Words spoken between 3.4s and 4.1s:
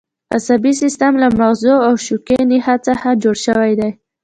شوی دی